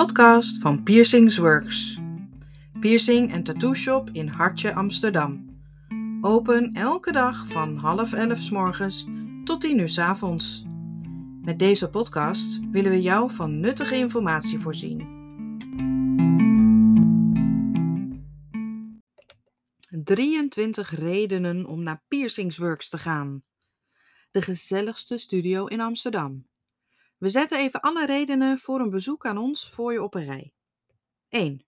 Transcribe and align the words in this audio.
podcast 0.00 0.58
van 0.58 0.82
Piercings 0.82 1.36
Works. 1.36 1.98
Piercing 2.80 3.32
en 3.32 3.42
tattoo 3.42 3.74
shop 3.74 4.10
in 4.12 4.28
Hartje, 4.28 4.74
Amsterdam. 4.74 5.60
Open 6.20 6.72
elke 6.72 7.12
dag 7.12 7.46
van 7.46 7.76
half 7.76 8.12
elf 8.12 8.38
s 8.38 8.50
morgens 8.50 9.06
tot 9.44 9.60
tien 9.60 9.78
uur 9.78 9.88
s 9.88 9.98
avonds. 9.98 10.64
Met 11.42 11.58
deze 11.58 11.90
podcast 11.90 12.60
willen 12.70 12.90
we 12.90 13.02
jou 13.02 13.30
van 13.34 13.60
nuttige 13.60 13.96
informatie 13.96 14.58
voorzien. 14.58 15.18
23 20.04 20.90
redenen 20.90 21.66
om 21.66 21.82
naar 21.82 22.02
Piercings 22.08 22.58
Works 22.58 22.88
te 22.88 22.98
gaan. 22.98 23.42
De 24.30 24.42
gezelligste 24.42 25.18
studio 25.18 25.66
in 25.66 25.80
Amsterdam. 25.80 26.49
We 27.20 27.28
zetten 27.28 27.58
even 27.58 27.80
alle 27.80 28.06
redenen 28.06 28.58
voor 28.58 28.80
een 28.80 28.90
bezoek 28.90 29.26
aan 29.26 29.38
ons 29.38 29.70
voor 29.70 29.92
je 29.92 30.02
op 30.02 30.14
een 30.14 30.24
rij. 30.24 30.52
1. 31.28 31.64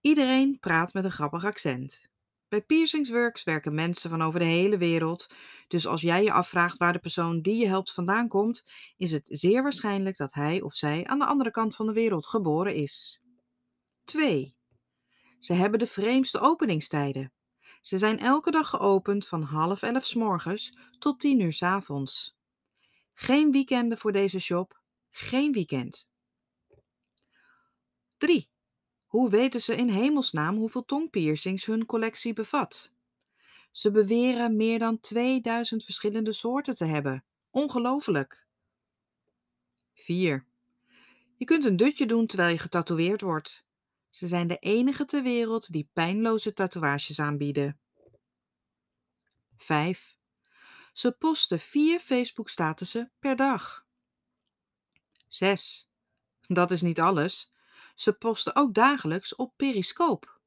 Iedereen 0.00 0.58
praat 0.58 0.92
met 0.92 1.04
een 1.04 1.12
grappig 1.12 1.44
accent. 1.44 2.08
Bij 2.48 2.62
Piercingsworks 2.62 3.44
werken 3.44 3.74
mensen 3.74 4.10
van 4.10 4.22
over 4.22 4.38
de 4.38 4.44
hele 4.44 4.78
wereld, 4.78 5.26
dus 5.68 5.86
als 5.86 6.00
jij 6.00 6.22
je 6.22 6.32
afvraagt 6.32 6.76
waar 6.76 6.92
de 6.92 6.98
persoon 6.98 7.40
die 7.40 7.56
je 7.56 7.66
helpt 7.66 7.92
vandaan 7.92 8.28
komt, 8.28 8.64
is 8.96 9.12
het 9.12 9.26
zeer 9.30 9.62
waarschijnlijk 9.62 10.16
dat 10.16 10.32
hij 10.32 10.60
of 10.62 10.74
zij 10.74 11.06
aan 11.06 11.18
de 11.18 11.26
andere 11.26 11.50
kant 11.50 11.76
van 11.76 11.86
de 11.86 11.92
wereld 11.92 12.26
geboren 12.26 12.74
is. 12.74 13.20
2. 14.04 14.56
Ze 15.38 15.52
hebben 15.52 15.78
de 15.78 15.86
vreemdste 15.86 16.40
openingstijden. 16.40 17.32
Ze 17.80 17.98
zijn 17.98 18.18
elke 18.18 18.50
dag 18.50 18.68
geopend 18.68 19.28
van 19.28 19.42
half 19.42 19.82
elf 19.82 20.04
s 20.04 20.14
morgens 20.14 20.78
tot 20.98 21.20
tien 21.20 21.40
uur 21.40 21.52
s 21.52 21.62
avonds. 21.62 22.35
Geen 23.18 23.52
weekenden 23.52 23.98
voor 23.98 24.12
deze 24.12 24.38
shop. 24.38 24.80
Geen 25.10 25.52
weekend. 25.52 26.08
3. 28.16 28.50
Hoe 29.06 29.30
weten 29.30 29.60
ze 29.60 29.76
in 29.76 29.88
hemelsnaam 29.88 30.56
hoeveel 30.56 30.84
tongpiercings 30.84 31.64
hun 31.64 31.86
collectie 31.86 32.32
bevat? 32.32 32.92
Ze 33.70 33.90
beweren 33.90 34.56
meer 34.56 34.78
dan 34.78 35.00
2000 35.00 35.84
verschillende 35.84 36.32
soorten 36.32 36.74
te 36.74 36.84
hebben. 36.84 37.24
Ongelooflijk. 37.50 38.46
4. 39.94 40.46
Je 41.36 41.44
kunt 41.44 41.64
een 41.64 41.76
dutje 41.76 42.06
doen 42.06 42.26
terwijl 42.26 42.50
je 42.52 42.58
getatoeëerd 42.58 43.20
wordt. 43.20 43.64
Ze 44.10 44.26
zijn 44.26 44.46
de 44.46 44.58
enige 44.58 45.04
ter 45.04 45.22
wereld 45.22 45.72
die 45.72 45.90
pijnloze 45.92 46.52
tatoeages 46.52 47.20
aanbieden. 47.20 47.80
5. 49.56 50.15
Ze 50.96 51.12
posten 51.12 51.60
vier 51.60 52.00
Facebook-statussen 52.00 53.12
per 53.18 53.36
dag. 53.36 53.86
6. 55.28 55.88
Dat 56.46 56.70
is 56.70 56.82
niet 56.82 57.00
alles. 57.00 57.52
Ze 57.94 58.12
posten 58.12 58.56
ook 58.56 58.74
dagelijks 58.74 59.34
op 59.34 59.52
Periscoop. 59.56 60.40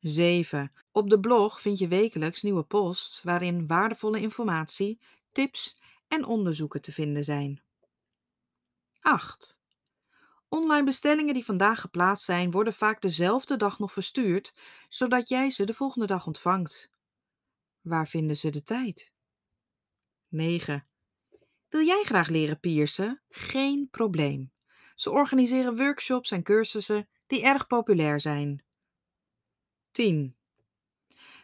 7. 0.00 0.72
Op 0.92 1.10
de 1.10 1.20
blog 1.20 1.60
vind 1.60 1.78
je 1.78 1.88
wekelijks 1.88 2.42
nieuwe 2.42 2.62
posts 2.62 3.22
waarin 3.22 3.66
waardevolle 3.66 4.20
informatie, 4.20 5.00
tips 5.32 5.78
en 6.08 6.24
onderzoeken 6.24 6.80
te 6.80 6.92
vinden 6.92 7.24
zijn. 7.24 7.62
8. 9.00 9.60
Online 10.48 10.84
bestellingen 10.84 11.34
die 11.34 11.44
vandaag 11.44 11.80
geplaatst 11.80 12.24
zijn, 12.24 12.50
worden 12.50 12.74
vaak 12.74 13.00
dezelfde 13.00 13.56
dag 13.56 13.78
nog 13.78 13.92
verstuurd, 13.92 14.54
zodat 14.88 15.28
jij 15.28 15.50
ze 15.50 15.64
de 15.64 15.74
volgende 15.74 16.06
dag 16.06 16.26
ontvangt. 16.26 16.92
Waar 17.84 18.08
vinden 18.08 18.36
ze 18.36 18.50
de 18.50 18.62
tijd? 18.62 19.12
9. 20.28 20.86
Wil 21.68 21.84
jij 21.84 22.02
graag 22.04 22.28
leren 22.28 22.60
piercen? 22.60 23.22
Geen 23.28 23.88
probleem. 23.90 24.52
Ze 24.94 25.10
organiseren 25.10 25.76
workshops 25.76 26.30
en 26.30 26.42
cursussen 26.42 27.08
die 27.26 27.42
erg 27.42 27.66
populair 27.66 28.20
zijn. 28.20 28.64
10. 29.90 30.36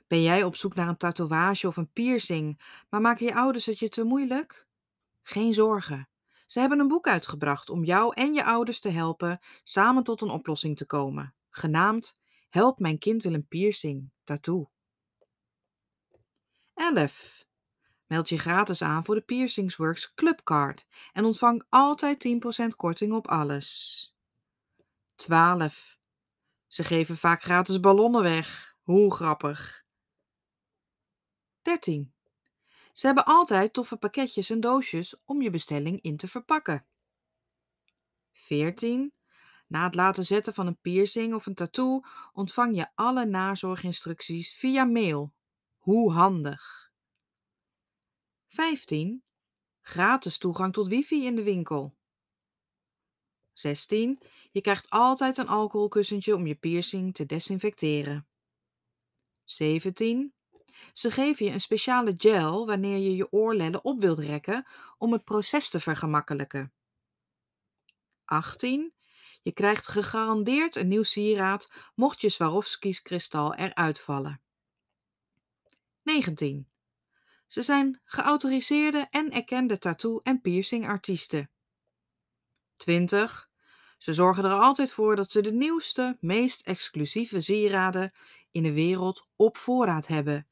Ben 0.06 0.23
jij 0.23 0.45
op 0.45 0.56
zoek 0.56 0.75
naar 0.75 0.89
een 0.89 0.97
tatoeage 0.97 1.67
of 1.67 1.77
een 1.77 1.93
piercing, 1.93 2.61
maar 2.89 3.01
maken 3.01 3.27
je 3.27 3.34
ouders 3.34 3.67
het 3.67 3.78
je 3.78 3.89
te 3.89 4.05
moeilijk? 4.05 4.69
Geen 5.22 5.55
zorgen. 5.55 6.09
Ze 6.47 6.61
hebben 6.61 6.78
een 6.78 6.89
boek 6.89 7.09
uitgebracht 7.09 7.71
om 7.71 7.84
jou 7.84 8.15
en 8.15 8.34
je 8.34 8.45
ouders 8.45 8.81
te 8.81 8.89
helpen 8.89 9.41
samen 9.62 10.03
tot 10.03 10.21
een 10.21 10.31
oplossing 10.31 10.77
te 10.77 10.87
komen, 10.87 11.34
genaamd 11.51 12.19
Help 12.49 12.78
mijn 12.78 12.99
kind 12.99 13.22
wil 13.22 13.34
een 13.34 13.47
piercing, 13.47 14.11
tattoo. 14.25 14.71
11. 16.95 17.45
Meld 18.06 18.28
je 18.28 18.39
gratis 18.39 18.83
aan 18.83 19.05
voor 19.05 19.15
de 19.15 19.21
Piercingsworks 19.21 20.15
Clubcard 20.15 20.87
en 21.12 21.25
ontvang 21.25 21.65
altijd 21.69 22.28
10% 22.65 22.67
korting 22.77 23.12
op 23.12 23.28
alles. 23.28 24.15
12. 25.15 25.99
Ze 26.67 26.84
geven 26.84 27.17
vaak 27.17 27.43
gratis 27.43 27.81
ballonnen 27.81 28.23
weg. 28.23 28.77
Hoe 28.83 29.15
grappig. 29.15 29.84
13. 31.62 32.15
Ze 32.93 33.07
hebben 33.07 33.25
altijd 33.25 33.72
toffe 33.72 33.97
pakketjes 33.97 34.51
en 34.51 34.61
doosjes 34.61 35.17
om 35.25 35.43
je 35.43 35.51
bestelling 35.51 36.01
in 36.01 36.17
te 36.17 36.28
verpakken. 36.28 36.87
14. 38.33 39.15
Na 39.67 39.84
het 39.84 39.95
laten 39.95 40.25
zetten 40.25 40.55
van 40.55 40.67
een 40.67 40.81
piercing 40.81 41.34
of 41.34 41.47
een 41.47 41.55
tattoo 41.55 42.01
ontvang 42.33 42.77
je 42.77 42.87
alle 42.95 43.25
nazorginstructies 43.25 44.55
via 44.55 44.84
mail 44.84 45.33
hoe 45.81 46.12
handig. 46.12 46.80
15. 48.60 49.25
Gratis 49.81 50.38
toegang 50.38 50.72
tot 50.72 50.88
wifi 50.88 51.26
in 51.26 51.37
de 51.37 51.43
winkel. 51.43 51.97
16. 53.53 54.22
Je 54.53 54.60
krijgt 54.60 54.91
altijd 54.91 55.37
een 55.37 55.48
alcoholkussentje 55.48 56.34
om 56.34 56.47
je 56.47 56.54
piercing 56.54 57.15
te 57.15 57.26
desinfecteren. 57.26 58.28
17. 59.44 60.34
Ze 60.93 61.10
geven 61.10 61.47
je 61.47 61.53
een 61.53 61.60
speciale 61.60 62.15
gel 62.16 62.66
wanneer 62.66 62.98
je 62.98 63.16
je 63.16 63.32
oorlellen 63.32 63.84
op 63.84 64.00
wilt 64.00 64.19
rekken 64.19 64.66
om 64.98 65.12
het 65.12 65.25
proces 65.25 65.71
te 65.71 65.81
vergemakkelijken. 65.81 66.72
18. 68.25 68.94
Je 69.42 69.53
krijgt 69.53 69.88
gegarandeerd 69.88 70.77
een 70.77 70.88
nieuw 70.88 71.03
sieraad 71.03 71.69
mocht 71.94 72.21
je 72.21 72.28
Swarovski's 72.28 73.03
kristal 73.03 73.54
eruit 73.54 74.00
vallen. 74.00 74.42
19. 76.03 76.70
Ze 77.50 77.62
zijn 77.62 78.00
geautoriseerde 78.05 79.06
en 79.11 79.31
erkende 79.31 79.78
tattoo- 79.78 80.21
en 80.22 80.41
piercingartiesten. 80.41 81.50
20. 82.77 83.50
Ze 83.99 84.12
zorgen 84.12 84.44
er 84.44 84.50
altijd 84.50 84.93
voor 84.93 85.16
dat 85.16 85.31
ze 85.31 85.43
de 85.43 85.53
nieuwste, 85.53 86.16
meest 86.21 86.60
exclusieve 86.60 87.41
sieraden 87.41 88.12
in 88.50 88.62
de 88.62 88.72
wereld 88.72 89.31
op 89.37 89.56
voorraad 89.56 90.06
hebben. 90.06 90.47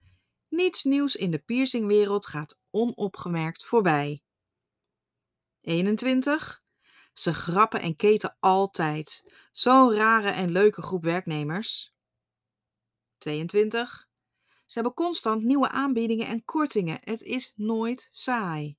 Niets 0.49 0.85
nieuws 0.85 1.17
in 1.17 1.31
de 1.31 1.39
piercingwereld 1.39 2.27
gaat 2.27 2.57
onopgemerkt 2.71 3.65
voorbij. 3.65 4.23
21. 5.61 6.63
Ze 7.13 7.35
grappen 7.35 7.81
en 7.81 7.97
keten 7.97 8.37
altijd. 8.41 9.33
Zo'n 9.53 9.95
rare 9.95 10.31
en 10.31 10.51
leuke 10.51 10.83
groep 10.83 11.03
werknemers. 11.03 11.95
22. 13.19 14.08
Ze 14.69 14.75
hebben 14.75 14.95
constant 14.95 15.43
nieuwe 15.43 15.69
aanbiedingen 15.69 16.27
en 16.27 16.45
kortingen. 16.45 16.99
Het 17.01 17.23
is 17.23 17.53
nooit 17.57 18.09
saai. 18.11 18.77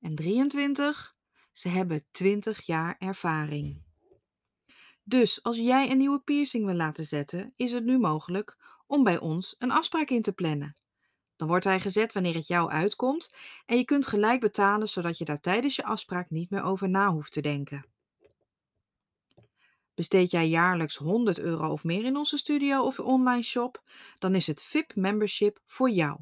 En 0.00 0.14
23. 0.14 1.16
Ze 1.52 1.68
hebben 1.68 2.06
20 2.10 2.60
jaar 2.66 2.96
ervaring. 2.98 3.82
Dus 5.02 5.42
als 5.42 5.56
jij 5.56 5.90
een 5.90 5.98
nieuwe 5.98 6.20
piercing 6.20 6.64
wil 6.64 6.74
laten 6.74 7.04
zetten, 7.04 7.52
is 7.56 7.72
het 7.72 7.84
nu 7.84 7.98
mogelijk 7.98 8.56
om 8.86 9.02
bij 9.04 9.18
ons 9.18 9.54
een 9.58 9.70
afspraak 9.70 10.10
in 10.10 10.22
te 10.22 10.32
plannen. 10.32 10.76
Dan 11.36 11.48
wordt 11.48 11.64
hij 11.64 11.80
gezet 11.80 12.12
wanneer 12.12 12.34
het 12.34 12.46
jou 12.46 12.70
uitkomt 12.70 13.34
en 13.66 13.76
je 13.76 13.84
kunt 13.84 14.06
gelijk 14.06 14.40
betalen 14.40 14.88
zodat 14.88 15.18
je 15.18 15.24
daar 15.24 15.40
tijdens 15.40 15.76
je 15.76 15.84
afspraak 15.84 16.30
niet 16.30 16.50
meer 16.50 16.62
over 16.62 16.88
na 16.88 17.12
hoeft 17.12 17.32
te 17.32 17.40
denken. 17.40 17.84
Besteed 20.00 20.30
jij 20.30 20.48
jaarlijks 20.48 20.96
100 20.96 21.38
euro 21.38 21.68
of 21.68 21.84
meer 21.84 22.04
in 22.04 22.16
onze 22.16 22.36
studio 22.36 22.82
of 22.82 22.98
online 22.98 23.42
shop, 23.42 23.82
dan 24.18 24.34
is 24.34 24.46
het 24.46 24.62
VIP 24.62 24.94
membership 24.94 25.60
voor 25.66 25.90
jou. 25.90 26.18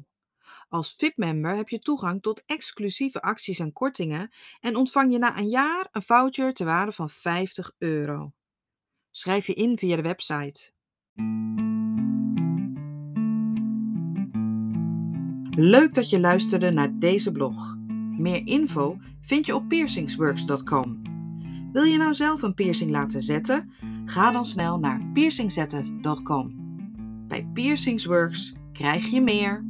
Als 0.69 0.95
VIP-member 0.97 1.55
heb 1.55 1.69
je 1.69 1.79
toegang 1.79 2.21
tot 2.21 2.43
exclusieve 2.45 3.21
acties 3.21 3.59
en 3.59 3.73
kortingen 3.73 4.31
en 4.59 4.75
ontvang 4.75 5.11
je 5.11 5.17
na 5.17 5.37
een 5.37 5.49
jaar 5.49 5.87
een 5.91 6.01
voucher 6.01 6.53
ter 6.53 6.65
waarde 6.65 6.91
van 6.91 7.09
50 7.09 7.71
euro. 7.77 8.31
Schrijf 9.11 9.47
je 9.47 9.53
in 9.53 9.77
via 9.77 9.95
de 9.95 10.01
website. 10.01 10.71
Leuk 15.49 15.93
dat 15.93 16.09
je 16.09 16.19
luisterde 16.19 16.71
naar 16.71 16.99
deze 16.99 17.31
blog. 17.31 17.75
Meer 18.17 18.47
info 18.47 18.97
vind 19.21 19.45
je 19.45 19.55
op 19.55 19.67
piercingsworks.com. 19.67 21.08
Wil 21.71 21.83
je 21.83 21.97
nou 21.97 22.13
zelf 22.13 22.41
een 22.41 22.53
piercing 22.53 22.91
laten 22.91 23.21
zetten? 23.21 23.71
Ga 24.05 24.31
dan 24.31 24.45
snel 24.45 24.79
naar 24.79 25.01
piercingzetten.com. 25.13 26.53
Bij 27.27 27.49
Piercingsworks 27.53 28.53
krijg 28.73 29.05
je 29.05 29.21
meer. 29.21 29.68